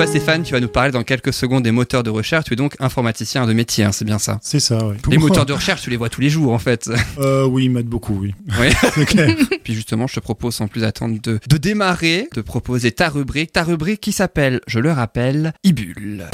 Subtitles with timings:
[0.00, 2.46] toi, Stéphane, tu vas nous parler dans quelques secondes des moteurs de recherche.
[2.46, 4.94] Tu es donc informaticien de métier, hein, c'est bien ça C'est ça, oui.
[5.10, 6.90] Les moteurs de recherche, tu les vois tous les jours, en fait.
[7.18, 8.34] Euh, oui, ils m'aident beaucoup, oui.
[8.58, 8.68] Oui.
[8.94, 9.36] C'est clair.
[9.64, 13.52] Puis justement, je te propose sans plus attendre de, de démarrer, de proposer ta rubrique,
[13.52, 16.30] ta rubrique qui s'appelle, je le rappelle, Ibule.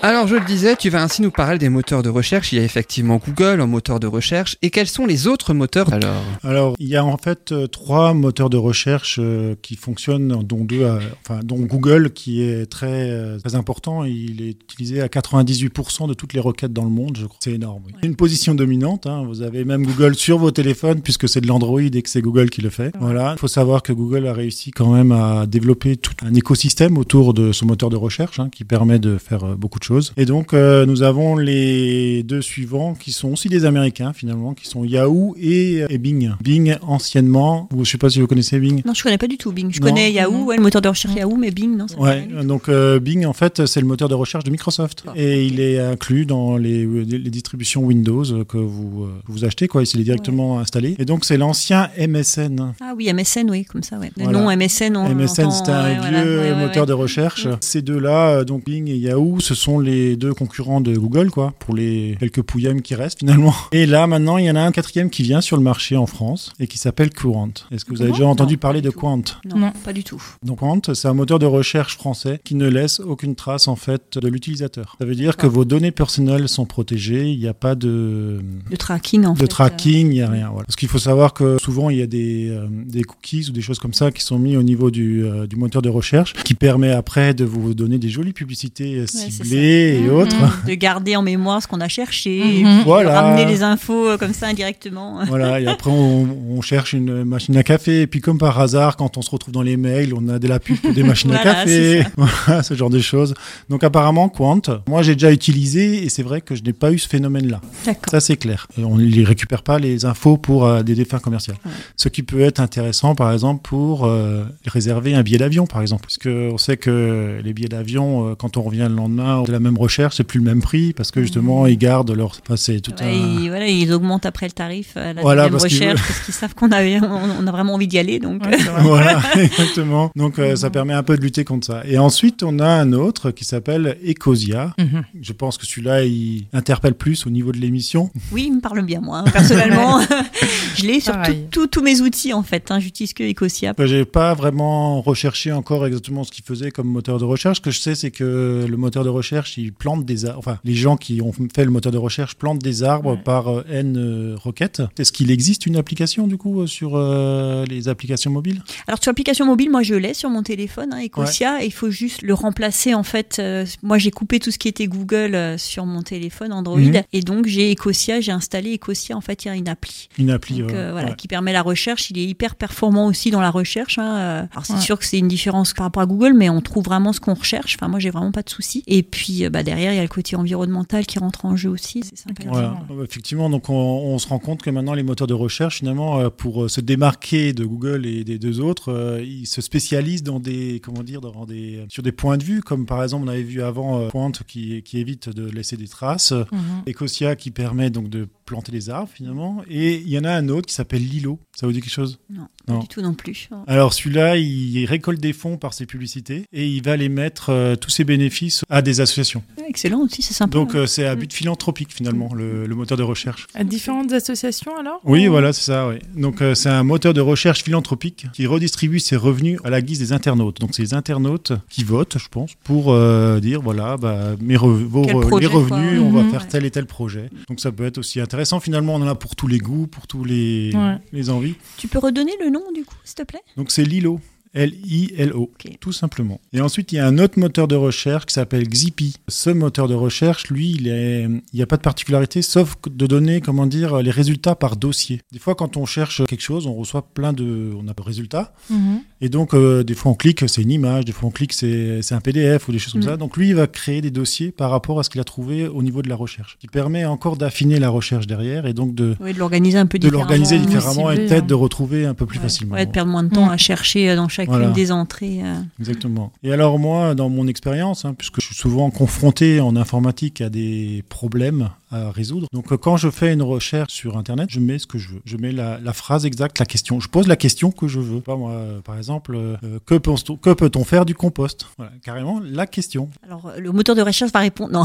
[0.00, 2.52] Alors je le disais, tu vas ainsi nous parler des moteurs de recherche.
[2.52, 4.56] Il y a effectivement Google en moteur de recherche.
[4.62, 8.14] Et quels sont les autres moteurs alors Alors, il y a en fait euh, trois
[8.14, 13.10] moteurs de recherche euh, qui fonctionnent, dont deux, euh, enfin, dont Google qui est très,
[13.10, 14.04] euh, très important.
[14.04, 17.38] Il est utilisé à 98% de toutes les requêtes dans le monde, je crois.
[17.42, 17.82] C'est énorme.
[17.86, 17.92] oui.
[18.04, 19.08] Une position dominante.
[19.08, 19.24] hein.
[19.26, 22.50] Vous avez même Google sur vos téléphones puisque c'est de l'Android et que c'est Google
[22.50, 22.92] qui le fait.
[23.00, 23.32] Voilà.
[23.36, 27.34] Il faut savoir que Google a réussi quand même à développer tout un écosystème autour
[27.34, 29.87] de son moteur de recherche hein, qui permet de faire euh, beaucoup de choses.
[30.16, 34.66] Et donc, euh, nous avons les deux suivants qui sont aussi des Américains finalement, qui
[34.66, 36.30] sont Yahoo et, et Bing.
[36.42, 38.82] Bing anciennement, ou je sais pas si vous connaissez Bing.
[38.84, 39.70] Non, je connais pas du tout Bing.
[39.72, 39.88] Je Non.
[39.88, 41.88] connais Yahoo, ouais, le moteur de recherche Yahoo, mais Bing, non.
[41.88, 45.44] ça Ouais, donc euh, Bing en fait c'est le moteur de recherche de Microsoft et
[45.46, 49.82] il est inclus dans les, les distributions Windows que vous, euh, que vous achetez quoi,
[49.82, 50.96] il est directement installé.
[50.98, 52.72] Et donc c'est l'ancien MSN.
[52.80, 54.10] Ah oui, MSN, oui, comme ça, ouais.
[54.16, 54.38] Le Voilà.
[54.38, 56.86] nom MSN, on MSN, c'était un ouais, vieux voilà, ouais, ouais, moteur ouais.
[56.88, 57.46] de recherche.
[57.46, 57.56] Mm.
[57.60, 61.52] Ces deux-là, euh, donc Bing et Yahoo, ce sont les deux concurrents de Google, quoi,
[61.58, 63.54] pour les quelques pouillèmes qui restent finalement.
[63.72, 66.06] Et là, maintenant, il y en a un quatrième qui vient sur le marché en
[66.06, 67.50] France et qui s'appelle Courant.
[67.70, 68.98] Est-ce que vous avez déjà entendu Non, parler de tout.
[68.98, 69.72] Quant Non, Non.
[69.84, 70.22] pas du tout.
[70.44, 74.18] donc Quant, c'est un moteur de recherche français qui ne laisse aucune trace en fait
[74.18, 74.96] de l'utilisateur.
[75.00, 78.40] Ça veut dire que vos données personnelles sont protégées, il n'y a pas de,
[78.70, 79.42] De tracking, en fait.
[79.42, 80.48] de tracking, il n'y a rien.
[80.50, 80.64] Voilà.
[80.66, 83.60] Parce qu'il faut savoir que souvent il y a des, euh, des cookies ou des
[83.60, 86.54] choses comme ça qui sont mis au niveau du, euh, du moteur de recherche qui
[86.54, 89.28] permet après de vous donner des jolies publicités euh, ciblées.
[89.70, 90.10] Et Mhm.
[90.12, 90.36] autres.
[90.66, 92.82] De garder en mémoire ce qu'on a cherché, Mhm.
[92.84, 93.20] Voilà.
[93.20, 95.20] ramener les infos euh, comme ça indirectement.
[95.28, 98.96] Voilà, et après on, on cherche une machine à café, et puis comme par hasard,
[98.96, 101.32] quand on se retrouve dans les mails, on a de la pub pour des machines
[101.32, 103.34] à café, voilà, ce genre de choses.
[103.68, 106.98] Donc apparemment, Quant, moi j'ai déjà utilisé, et c'est vrai que je n'ai pas eu
[106.98, 107.60] ce phénomène-là.
[107.86, 108.10] D'accord.
[108.10, 108.66] Ça c'est clair.
[108.78, 111.54] Et on ne récupère pas les infos pour euh, des défunts commerciaux.
[111.64, 111.72] Ouais.
[111.96, 116.02] Ce qui peut être intéressant, par exemple, pour euh, réserver un billet d'avion, par exemple.
[116.02, 119.52] Parce que on sait que les billets d'avion, euh, quand on revient le lendemain de
[119.52, 122.38] la même recherche, c'est plus le même prix, parce que justement, ils gardent leur...
[122.44, 123.04] Enfin, c'est tout Mmh.
[123.04, 123.40] Ouais, un...
[123.40, 126.54] ils, voilà, ils augmentent après le tarif à la Voilà, parce recherche parce qu'ils savent
[126.54, 128.18] qu'on a, on, a vraiment envie d'y aller.
[128.18, 130.10] Donc, Ouais, voilà, exactement.
[130.16, 131.82] Donc euh, ça permet un peu de lutter contre ça.
[131.86, 134.74] Et ensuite, on a un autre qui s'appelle Ecosia.
[134.78, 135.04] Mhm.
[135.20, 138.10] Je pense que celui-là, il interpelle plus au niveau de l'émission.
[138.32, 140.00] oui, il me parle bien, moi, hein, personnellement.
[140.76, 141.14] je l'ai sur
[141.50, 142.70] tous mes outils, en fait.
[142.70, 142.80] Hein.
[142.80, 143.74] J'utilise que Ecosia.
[143.78, 147.58] Euh, J'ai pas vraiment recherché encore exactement ce qu'il faisait comme moteur de recherche.
[147.58, 150.38] Ce que je sais, c'est que le moteur de recherche, il plante des arbres.
[150.38, 153.22] Enfin, les gens qui ont fait le moteur de recherche plantent des arbres Ouais.
[153.24, 154.82] par euh, N euh, requêtes.
[154.98, 158.62] Est-ce qu'il existe une application du coup euh, sur euh, les applications mobiles?
[158.86, 162.22] Alors sur l'application mobile, moi je l'ai sur mon téléphone, hein, Ecosia, il faut juste
[162.22, 163.40] le remplacer en fait.
[163.82, 167.02] moi j'ai coupé tout ce qui était Google sur mon téléphone Android, Mhm.
[167.12, 170.08] et donc j'ai Ecosia, j'ai installé Ecosia, en fait il y a une appli.
[170.18, 170.58] Une appli.
[170.58, 172.10] Donc, voilà, qui permet la recherche.
[172.10, 173.98] Il est hyper performant aussi dans la recherche.
[173.98, 174.48] hein.
[174.52, 177.12] Alors c'est sûr que c'est une différence par rapport à Google, mais on trouve vraiment
[177.12, 177.76] ce qu'on recherche.
[177.78, 178.82] Enfin moi j'ai vraiment pas de soucis.
[178.86, 181.70] Et puis euh, bah, derrière il y a le côté environnemental qui rentre en jeu
[181.70, 182.02] aussi.
[182.02, 182.42] C'est sympa.
[182.46, 182.78] Voilà.
[183.04, 186.30] Effectivement, donc on, on se rend compte que maintenant les moteurs de recherche, finalement, euh,
[186.30, 190.80] pour euh, se démarquer de Google et des deux autres, ils se spécialisent dans des,
[190.84, 193.62] comment dire, dans des, sur des points de vue, comme par exemple on avait vu
[193.62, 196.82] avant Pointe qui, qui évite de laisser des traces, Mhm.
[196.88, 200.48] Ecosia qui permet donc de planter les arbres finalement, et il y en a un
[200.48, 201.38] autre qui s'appelle Lilo.
[201.54, 202.18] Ça vous dit quelque chose?
[202.30, 202.78] Non, pas Non.
[202.80, 203.48] du tout non plus.
[203.66, 207.76] Alors celui-là, il récolte des fonds par ses publicités et il va les mettre euh,
[207.76, 209.42] tous ses bénéfices à des associations.
[209.68, 210.52] Excellent aussi, c'est sympa.
[210.52, 213.46] Donc euh, c'est à but philanthropique finalement le- le moteur de recherche.
[213.54, 215.00] À différentes associations alors?
[215.04, 215.88] Oui, Ou- voilà, c'est ça.
[215.88, 215.96] Oui.
[216.16, 219.98] Donc, euh, c'est un moteur de recherche philanthropique qui redistribue ses revenus à la guise
[219.98, 220.60] des internautes.
[220.60, 224.84] Donc, c'est les internautes qui votent, je pense, pour euh, dire voilà, bah, mes re-
[224.84, 226.08] vos re- projet, les revenus, quoi.
[226.08, 226.30] on va Mhm.
[226.30, 227.30] faire tel et tel projet.
[227.48, 228.60] Donc, ça peut être aussi intéressant.
[228.60, 230.96] Finalement, on en a pour tous les goûts, pour tous les, Ouais.
[231.12, 231.54] les envies.
[231.76, 233.42] Tu peux redonner le nom du coup, s'il te plaît?
[233.56, 234.20] Donc, c'est Lilo.
[234.54, 236.40] L-I-L-O, tout simplement.
[236.52, 239.14] Et ensuite, il y a un autre moteur de recherche qui s'appelle Xipi.
[239.28, 243.40] Ce moteur de recherche, lui, il il n'y a pas de particularité, sauf de donner,
[243.40, 245.20] comment dire, les résultats par dossier.
[245.32, 248.52] Des fois, quand on cherche quelque chose, on reçoit plein de, on a de résultats.
[248.70, 249.00] Mhm.
[249.20, 252.00] Et donc, euh, des fois, on clique, c'est une image, des fois, on clique, c'est
[252.12, 253.06] un PDF ou des choses comme Mm.
[253.06, 253.16] ça.
[253.16, 255.82] Donc, lui, il va créer des dossiers par rapport à ce qu'il a trouvé au
[255.82, 259.32] niveau de la recherche, qui permet encore d'affiner la recherche derrière et donc de, Oui,
[259.34, 260.22] de l'organiser un peu de différemment.
[260.28, 261.46] l'organiser oui, différemment et peut-être hein.
[261.46, 262.42] de retrouver un peu plus Ouais.
[262.44, 262.74] facilement.
[262.76, 263.50] Ouais, de perdre moins de temps Mm.
[263.50, 265.40] à chercher euh, dans chacune des entrées.
[265.78, 266.32] Exactement.
[266.42, 270.48] Et alors moi, dans mon expérience, hein, puisque je suis souvent confronté en informatique à
[270.48, 272.46] des problèmes à résoudre.
[272.52, 275.22] Donc quand je fais une recherche sur Internet, je mets ce que je veux.
[275.24, 277.00] Je mets la, phrase exacte, la question.
[277.00, 278.20] Je pose la question que je veux.
[278.20, 278.54] Pas moi,
[278.84, 279.38] par exemple,
[279.86, 281.66] que, que peut-on faire du compost?
[281.76, 283.08] Voilà, Carrément la question.
[283.24, 284.84] Alors le moteur de recherche va répondre non.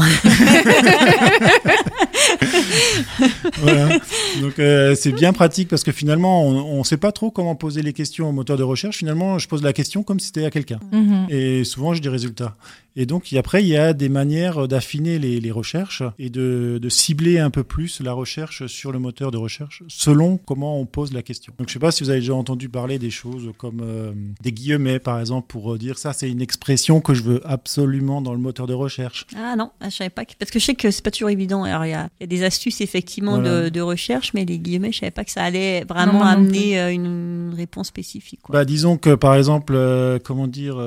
[3.58, 3.98] voilà.
[4.40, 7.82] Donc euh, c'est bien pratique parce que finalement on ne sait pas trop comment poser
[7.82, 8.98] les questions au moteur de recherche.
[8.98, 10.80] Finalement, je pose la question comme si c'était à quelqu'un.
[10.92, 11.26] Mhm.
[11.30, 12.56] Et souvent, je dis résultat.
[12.96, 17.50] Et donc après, il y a des manières d'affiner les, recherches et de, cibler un
[17.50, 21.52] peu plus la recherche sur le moteur de recherche selon comment on pose la question.
[21.58, 24.12] Donc je ne sais pas si vous avez déjà entendu parler des choses comme euh,
[24.42, 28.32] des guillemets par exemple pour dire ça c'est une expression que je veux absolument dans
[28.32, 29.26] le moteur de recherche.
[29.36, 31.64] Ah non, ah, je savais pas parce que je sais que c'est pas toujours évident.
[31.64, 35.24] Alors il y a, des astuces effectivement de, recherche, mais les guillemets, je savais pas
[35.24, 38.40] que ça allait vraiment amener euh, une réponse spécifique.
[38.48, 40.80] Bah, disons que par exemple, euh, comment dire,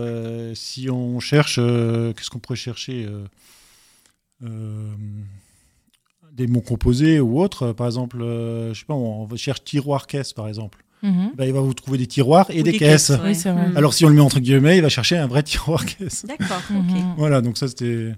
[0.56, 3.26] si on cherche euh, qu'est-ce qu'on pourrait chercher euh,
[4.44, 4.96] euh,
[6.38, 7.74] Des mots composés ou autres.
[7.74, 10.86] Par exemple, je sais pas, on cherche tiroir-caisse, par exemple.
[11.04, 11.32] Mhm.
[11.36, 13.12] Bah, il va vous trouver des tiroirs et des, caisses.
[13.76, 16.26] Alors si on le met entre guillemets, il va chercher un vrai tiroir-caisse.
[16.26, 16.62] D'accord.
[17.18, 18.14] Voilà, donc ça c'était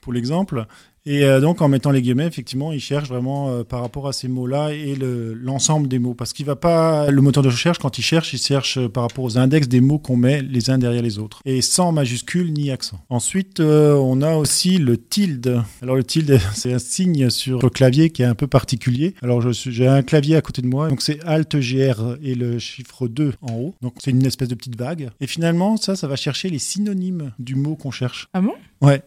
[0.00, 0.66] pour l'exemple.
[1.06, 4.12] Et euh, donc, en mettant les guillemets, effectivement, il cherche vraiment euh, par rapport à
[4.12, 6.14] ces mots-là et l'ensemble des mots.
[6.14, 9.04] Parce qu'il va pas, le moteur de recherche, quand il cherche, il cherche euh, par
[9.04, 11.40] rapport aux index des mots qu'on met les uns derrière les autres.
[11.46, 13.00] Et sans majuscule ni accent.
[13.08, 15.62] Ensuite, on a aussi le tilde.
[15.82, 19.14] Alors, le tilde, c'est un signe sur le clavier qui est un peu particulier.
[19.22, 20.88] Alors, j'ai un clavier à côté de moi.
[20.88, 23.74] Donc, c'est Alt GR et le chiffre 2 en haut.
[23.80, 25.10] Donc, c'est une espèce de petite vague.
[25.20, 28.28] Et finalement, ça, ça va chercher les synonymes du mot qu'on cherche.
[28.34, 28.54] Ah bon?
[28.80, 29.02] Ouais.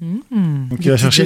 [0.00, 0.68] Mmh.
[0.68, 1.24] Donc, il va chercher.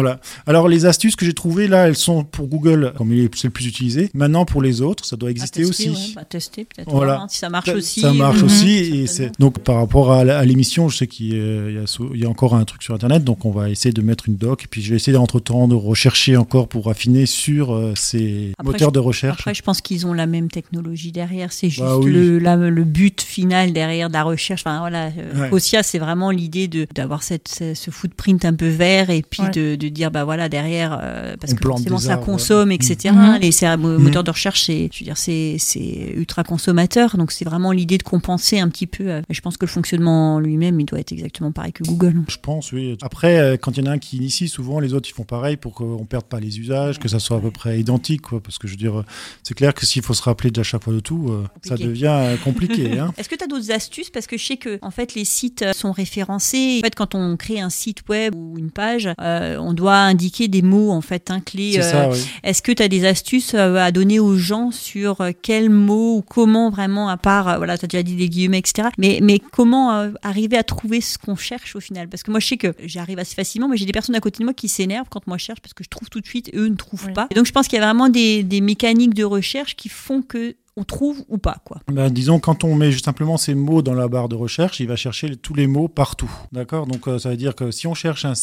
[0.00, 0.20] Voilà.
[0.46, 3.66] Alors les astuces que j'ai trouvées là, elles sont pour Google, comme c'est le plus
[3.66, 4.10] utilisé.
[4.14, 5.90] Maintenant pour les autres, ça doit exister aussi.
[5.90, 6.88] Ouais, bah, tester peut-être.
[6.88, 7.26] Voilà.
[7.28, 8.00] si ça marche aussi.
[8.00, 8.76] Ça marche aussi.
[8.76, 12.84] Et c'est donc par rapport à, l'émission, je sais qu'il y, a encore un truc
[12.84, 14.62] sur Internet, donc on va essayer de mettre une doc.
[14.62, 18.52] Et puis je vais essayer entre temps de rechercher encore pour affiner sur euh, ces
[18.62, 19.40] moteurs de recherche.
[19.40, 21.52] Après, je pense qu'ils ont la même technologie derrière.
[21.52, 24.62] C'est juste bah le, le but final derrière de la recherche.
[24.64, 29.22] Enfin voilà, euh, c'est vraiment l'idée de d'avoir cette ce footprint un peu vert et
[29.22, 33.14] puis de de dire bah voilà derrière euh, parce que forcément ça consomme etc.
[33.14, 33.38] Mm.
[33.40, 33.96] les mm.
[33.98, 37.16] moteurs de recherche c'est je veux dire c'est c'est ultra consommateur.
[37.16, 40.40] Donc c'est vraiment l'idée de compenser un petit peu euh, je pense que le fonctionnement
[40.40, 42.96] lui-même il doit être exactement pareil que Google je pense oui.
[43.02, 45.24] Après euh, quand il y en a un qui initie souvent les autres ils font
[45.24, 48.40] pareil pour qu'on perde pas les usages que ça soit à peu près identique quoi.
[48.40, 49.04] Parce que je veux dire
[49.42, 51.32] c'est clair que s'il faut se rappeler de chaque fois de tout
[51.62, 53.12] ça devient compliqué hein.
[53.16, 54.10] est-ce que tu as d'autres astuces?
[54.10, 56.80] Parce que je sais que en fait les sites sont référencés.
[56.80, 60.62] En fait quand on crée un site web ou une page on doit indiquer des
[60.62, 61.78] mots en fait un clé.
[61.78, 65.70] Euh, est-ce que tu as des astuces euh, à donner aux gens sur euh, quels
[65.70, 68.88] mots ou comment vraiment, à part, voilà, tu as déjà dit des guillemets, etc.
[68.98, 72.08] Mais, mais comment arriver à trouver ce qu'on cherche au final?
[72.08, 74.38] Parce que moi, je sais que j'arrive assez facilement, mais j'ai des personnes à côté
[74.38, 76.48] de moi qui s'énervent quand moi je cherche parce que je trouve tout de suite
[76.52, 77.26] et eux ne trouvent pas.
[77.30, 80.22] Et donc, je pense qu'il y a vraiment des, des mécaniques de recherche qui font
[80.22, 81.80] que on trouve ou pas quoi.
[81.92, 84.86] Ben, disons quand on met juste simplement ces mots dans la barre de recherche, il
[84.86, 86.30] va chercher tous les mots partout.
[86.52, 86.86] D'accord?
[86.86, 88.34] Donc euh, ça veut dire que si on cherche un,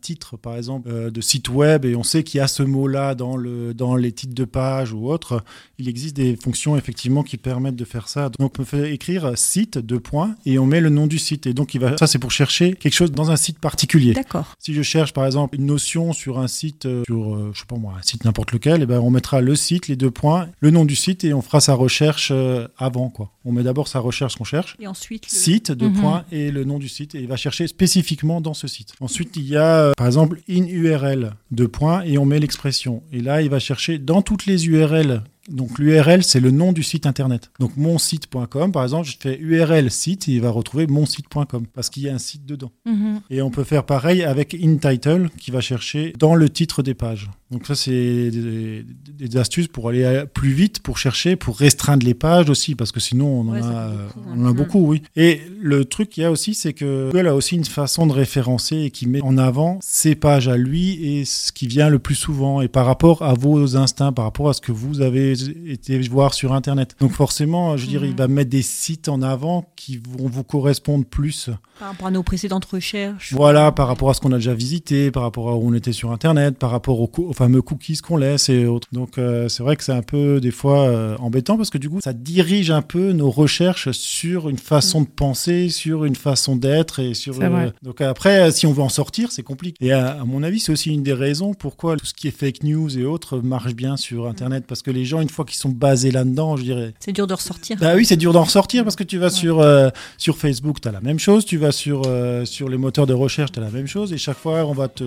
[0.00, 3.14] titre par exemple euh, de site web et on sait qu'il y a ce mot-là
[3.14, 5.44] dans le dans les titres de page ou autre,
[5.78, 8.28] il existe des fonctions effectivement qui permettent de faire ça.
[8.28, 11.54] Donc on peut écrire site deux points et on met le nom du site et
[11.54, 14.14] donc il va ça c'est pour chercher quelque chose dans un site particulier.
[14.14, 14.52] D'accord.
[14.58, 17.76] Si je cherche par exemple une notion sur un site euh, sur je sais pas
[17.76, 20.70] moi un site n'importe lequel, et ben on mettra le site les deux points, le
[20.72, 21.83] nom du site et on fera sa recherche
[22.30, 23.10] euh, avant.
[23.10, 23.30] Quoi.
[23.44, 24.76] On met d'abord sa recherche qu'on cherche.
[24.80, 25.26] Et ensuite.
[25.28, 26.00] Site, de mhm.
[26.00, 27.14] points, et le nom du site.
[27.14, 28.94] Et il va chercher spécifiquement dans ce site.
[29.00, 33.02] Ensuite, il y a, euh, par exemple, in URL, de points, et on met l'expression.
[33.12, 36.82] Et là, il va chercher dans toutes les URL donc l'URL, c'est le nom du
[36.82, 37.50] site internet.
[37.60, 42.04] Donc monsite.com, par exemple, je fais URL site et il va retrouver monsite.com parce qu'il
[42.04, 42.72] y a un site dedans.
[42.86, 43.20] Mhm.
[43.30, 47.30] Et on peut faire pareil avec InTitle qui va chercher dans le titre des pages.
[47.50, 52.50] Donc ça, c'est des, astuces pour aller plus vite, pour chercher, pour restreindre les pages
[52.50, 55.02] aussi, parce que sinon on en, a, beaucoup, a beaucoup, oui.
[55.14, 58.12] Et le truc qu'il y a aussi, c'est que Google a aussi une façon de
[58.12, 61.98] référencer et qui met en avant ses pages à lui et ce qui vient le
[61.98, 65.33] plus souvent, et par rapport à vos instincts, par rapport à ce que vous avez
[65.66, 66.96] été voir sur Internet.
[67.00, 68.18] Donc forcément, je dirais, il mhm.
[68.18, 71.50] va mettre des sites en avant qui vont vous correspondre plus.
[71.78, 73.32] Par rapport à nos précédentes recherches.
[73.32, 75.92] Voilà, par rapport à ce qu'on a déjà visité, par rapport à où on était
[75.92, 78.88] sur Internet, par rapport aux, fameux cookies qu'on laisse et autres.
[78.92, 81.90] Donc euh, c'est vrai que c'est un peu des fois euh, embêtant parce que du
[81.90, 86.56] coup, ça dirige un peu nos recherches sur une façon de penser, sur une façon
[86.56, 87.40] d'être et sur.
[87.40, 89.84] Euh, donc après, si on veut en sortir, c'est compliqué.
[89.84, 92.62] Et à, mon avis, c'est aussi une des raisons pourquoi tout ce qui est fake
[92.62, 95.70] news et autres marche bien sur Internet parce que les gens une fois qu'ils sont
[95.70, 96.94] basés là-dedans, je dirais.
[97.00, 97.78] C'est dur de ressortir.
[97.80, 99.88] Bah oui, c'est dur d'en ressortir parce que tu vas sur, euh,
[100.18, 101.44] sur Facebook, tu as la même chose.
[101.44, 104.12] Tu vas sur, euh, sur les moteurs de recherche, tu as la même chose.
[104.12, 105.04] Et chaque fois, on va te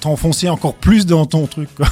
[0.00, 1.74] t'enfoncer encore plus dans ton truc.
[1.74, 1.86] Quoi.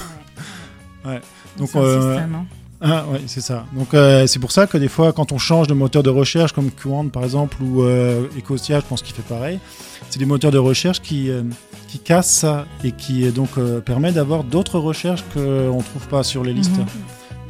[1.07, 1.21] ouais.
[1.59, 2.45] Donc, euh, hein.
[2.83, 3.65] Ah, ouais, c'est ça.
[3.75, 3.89] Donc
[4.27, 7.09] c'est pour ça que des fois, quand on change de moteur de recherche, comme Qwant
[7.09, 9.59] par exemple, ou Ecosia, je pense qu'il fait pareil,
[10.11, 11.31] c'est des moteurs de recherche qui,
[11.89, 16.45] qui cassent ça et qui donc permet d'avoir d'autres recherches qu'on ne trouve pas sur
[16.45, 16.77] les listes.
[16.77, 16.85] Mhm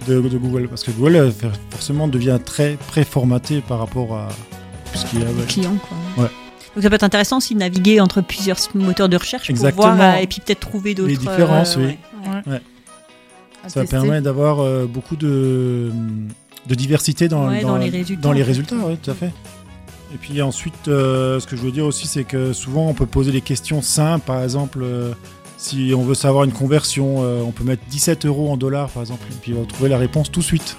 [0.07, 0.69] de, Google.
[0.69, 1.31] Parce que Google euh,
[1.71, 4.29] forcément devient très préformaté par rapport à
[4.95, 5.27] ce qu'il y a.
[5.47, 6.25] Client, quoi.
[6.25, 6.31] Ouais.
[6.75, 9.89] Donc ça peut être intéressant aussi de naviguer entre plusieurs moteurs de recherche Exactement.
[9.89, 11.09] pour voir euh, et puis peut-être trouver d'autres.
[11.09, 12.43] Les différences, euh, oui.
[12.47, 12.61] Ouais.
[13.69, 15.91] Ça permet d'avoir beaucoup de,
[16.69, 18.23] de diversité dans, dans, les résultats.
[18.23, 19.33] Dans les résultats, oui, tout à fait.
[20.15, 23.33] Et puis ensuite, ce que je veux dire aussi, c'est que souvent on peut poser
[23.33, 24.85] des questions simples, par exemple.
[25.59, 29.03] Si on veut savoir une conversion, euh, on peut mettre 17 euros en dollars par
[29.03, 30.77] exemple, et puis on va trouver la réponse tout de suite.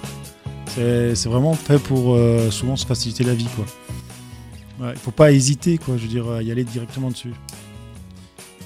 [0.76, 3.48] C'est vraiment fait pour euh, souvent se faciliter la vie.
[4.80, 7.32] Il faut pas hésiter, quoi, je veux dire, à y aller directement dessus.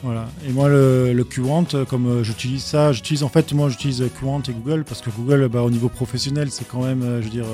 [0.03, 0.29] Voilà.
[0.47, 4.53] Et moi, le, le Qwant, comme j'utilise ça, j'utilise en fait, moi, j'utilise Qwant et
[4.53, 7.47] Google parce que Google, bah, au niveau professionnel, c'est quand même, je veux dire,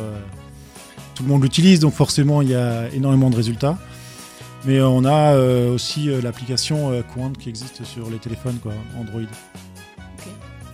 [1.15, 3.79] tout le monde l'utilise, donc forcément, il y a énormément de résultats.
[4.65, 8.73] Mais on a euh, aussi euh, l'application euh, Quant qui existe sur les téléphones, quoi,
[8.99, 9.21] Android.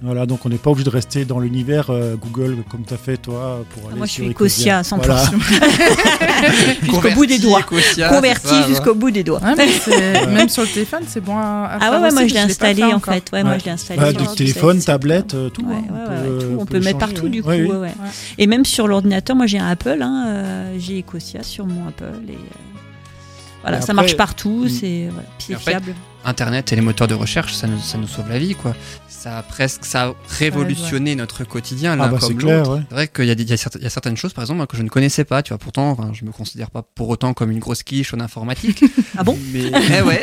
[0.02, 3.16] Voilà, donc on n'est pas obligé de rester dans l'univers Google comme tu as fait
[3.16, 5.00] toi pour aller Moi je suis Ecosia à 100%.
[6.82, 7.62] jusqu'au bout des doigts.
[7.62, 9.40] Converti jusqu'au bout des doigts.
[10.28, 13.00] même sur le téléphone, c'est bon à, Ah ouais, ouais moi je l'ai installé en
[13.00, 13.30] fait.
[13.32, 13.98] Ouais, moi je l'ai installé.
[13.98, 15.64] Bah, du téléphone, tablette, tout.
[15.70, 15.82] Hein.
[16.58, 17.50] On peut, le mettre partout du coup.
[18.36, 22.36] Et même sur l'ordinateur, moi j'ai un Apple, hein, j'ai Ecosia sur mon Apple et
[23.64, 24.68] voilà, ça marche partout, mm.
[24.68, 25.94] c'est fiable.
[26.26, 28.74] Internet et les moteurs de recherche, ça nous, ça nous sauve la vie, quoi.
[29.08, 32.80] Ça a presque, ça a révolutionné notre quotidien ah l'un bah, comme l'autre.
[32.88, 35.42] C'est vrai qu'il y, y, a certaines choses, par exemple, que je ne connaissais pas.
[35.42, 38.20] Tu vois, pourtant, enfin, je me considère pas pour autant comme une grosse quiche en
[38.20, 38.84] informatique.
[39.18, 39.38] ah bon?
[39.52, 40.20] Mais eh ouais.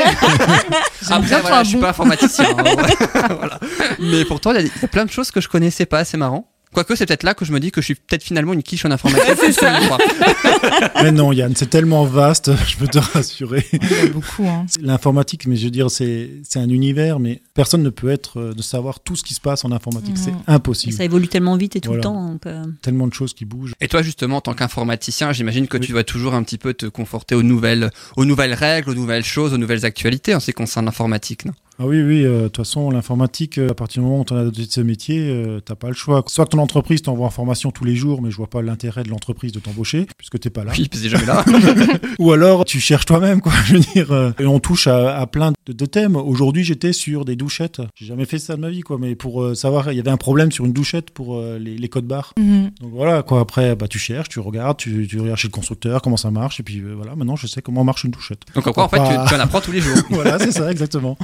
[1.10, 2.45] Après, voilà, je suis pas informaticien.
[2.57, 2.63] Hein,
[3.38, 3.60] voilà.
[4.00, 6.03] Mais pourtant, il y, a plein de choses que je connaissais pas.
[6.05, 6.50] C'est marrant.
[6.73, 8.85] Quoique, c'est peut-être là que je me dis que je suis peut-être finalement une quiche
[8.85, 9.21] en informatique.
[11.03, 13.65] mais non, Yann, c'est tellement vaste, je peux te rassurer.
[13.73, 14.45] Il y a beaucoup.
[14.47, 14.65] Hein.
[14.81, 18.61] L'informatique, mais je veux dire, c'est un univers, mais personne ne peut être euh, de
[18.61, 20.17] savoir tout ce qui se passe en informatique.
[20.17, 20.93] C'est impossible.
[20.93, 22.37] ça évolue tellement vite et tout le temps.
[22.45, 22.65] Euh.
[22.81, 23.73] Tellement de choses qui bougent.
[23.81, 26.85] Et toi, justement, en tant qu'informaticien, j'imagine que tu dois toujours un petit peu te
[26.85, 30.53] conforter aux nouvelles, aux nouvelles règles, aux nouvelles choses, aux nouvelles actualités en ce qui
[30.53, 31.53] concerne l'informatique, non?
[31.81, 34.35] Ah oui, oui, euh, de toute façon, l'informatique, euh, à partir du moment où tu
[34.35, 36.23] as adopté ce métier, euh, tu n'as pas le choix.
[36.27, 39.01] Soit que ton entreprise t'envoie en formation tous les jours, mais je vois pas l'intérêt
[39.01, 40.73] de l'entreprise de t'embaucher, puisque tu n'es pas là.
[40.77, 41.43] Oui, puis jamais là.
[42.19, 43.53] Ou alors, tu cherches toi-même, quoi.
[43.65, 46.17] Je veux dire, et on touche à, plein de, thèmes.
[46.17, 47.81] Aujourd'hui, j'étais sur des douchettes.
[47.95, 49.00] J'ai jamais fait ça de ma vie, quoi.
[49.00, 52.35] Mais pour savoir, il y avait un problème sur une douchette pour les, codes barres.
[52.38, 52.69] Mhm.
[52.79, 53.39] Donc voilà, quoi.
[53.39, 56.63] Après, bah, tu cherches, tu regardes, tu, regardes chez le constructeur comment ça marche, et
[56.63, 58.41] puis voilà, maintenant, je sais comment marche une douchette.
[58.53, 59.97] Donc, en, en fait, tu, en apprends tous les jours.
[60.11, 61.17] voilà, c'est ça, exactement.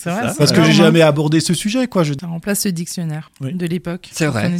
[0.00, 0.32] C'est vrai.
[0.38, 2.04] Parce que jamais abordé ce sujet, quoi.
[2.04, 2.14] Je...
[2.18, 4.08] Ça remplace le dictionnaire de l'époque.
[4.12, 4.50] C'est vrai.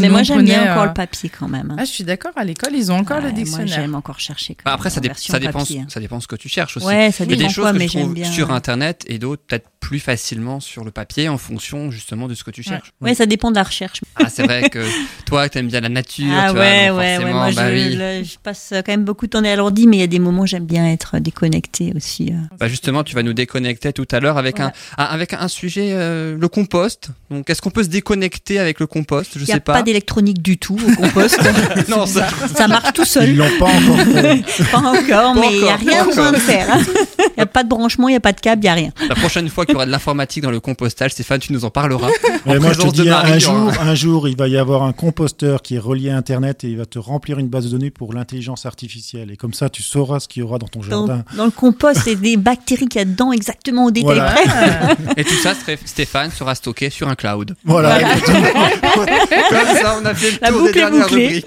[0.00, 1.74] mais moi j'aime bien encore le euh, papier quand même.
[1.78, 2.32] Ah, je suis d'accord.
[2.36, 3.66] À l'école, ils ont encore le dictionnaire.
[3.66, 4.56] Moi, j'aime encore chercher.
[4.64, 5.64] Bah, après, ça, ça dépend.
[5.88, 6.86] Ça dépend ce que tu cherches aussi.
[6.86, 9.42] Ouais, ça dépend Il y a des choses que je trouve sur Internet et d'autres
[9.46, 12.92] peut-être plus facilement sur le papier en fonction justement de ce que tu cherches.
[13.00, 14.00] Ouais, ça dépend de la recherche.
[14.16, 14.84] Ah, c'est vrai que
[15.26, 16.26] toi, tu aimes bien la nature.
[16.30, 19.96] Ah ouais, ouais, Moi, bah je, passe quand même beaucoup de temps à l'ordi, mais
[19.96, 22.30] il y a des moments où j'aime bien être déconnecté aussi.
[22.32, 22.56] Euh.
[22.58, 24.60] Bah justement, tu vas nous déconnecter tout à l'heure avec
[24.96, 27.08] un avec un sujet euh, le compost.
[27.30, 29.32] Donc, est-ce qu'on peut se déconnecter avec le compost?
[29.36, 29.52] Je sais pas.
[29.52, 31.38] Il n'y a pas d'électronique du tout au compost.
[31.88, 32.28] non, ça...
[32.54, 32.68] ça...
[32.68, 33.30] marche tout seul.
[33.30, 34.64] Ils l'ont pas encore fait.
[34.72, 36.78] pas encore, mais il n'y a rien besoin de faire.
[37.38, 38.74] Il n'y a pas de branchement, il n'y a pas de câble, il n'y a
[38.74, 38.90] rien.
[39.08, 41.70] La prochaine fois qu'il y aura de l'informatique dans le compostage, Stéphane, tu nous en
[41.70, 42.08] parleras.
[42.46, 45.76] moi, je te dis, un, jour, un jour, il va y avoir un composteur qui
[45.76, 48.66] est relié à Internet et il va te remplir une base de données pour l'intelligence
[48.66, 49.30] artificielle.
[49.30, 51.22] Et comme ça, tu sauras ce qu'il y aura dans ton jardin.
[51.36, 54.96] Dans, le compost, c'est des bactéries qu'il y a dedans exactement au détail près.
[55.16, 55.54] et tout ça,
[55.84, 57.54] Stéphane, sera stocké sur un cloud.
[57.64, 58.00] Voilà.
[58.00, 59.06] Comme
[59.80, 61.46] ça, on a fait le tour des dernières rubriques.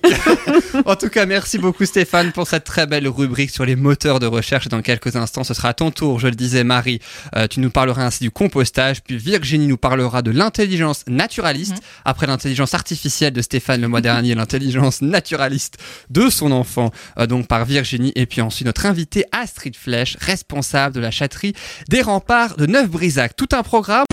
[0.86, 4.27] en tout cas, merci beaucoup Stéphane pour cette très belle rubrique sur les moteurs de
[4.27, 4.69] recherche.
[4.69, 7.00] Dans quelques instants, ce sera à ton tour, je le disais Marie.
[7.35, 11.77] Euh, tu nous parleras ainsi du compostage, puis Virginie nous parlera de l'intelligence naturaliste.
[11.77, 11.79] Mhm.
[12.05, 15.79] Après l'intelligence artificielle de Stéphane le mois dernier, l'intelligence naturaliste
[16.11, 18.11] de son enfant, euh, donc par Virginie.
[18.13, 21.53] Et puis ensuite, notre invité Astrid Flèche, responsable de la chatterie
[21.89, 23.35] des remparts de Neuf-Brisac.
[23.35, 24.05] Tout un programme.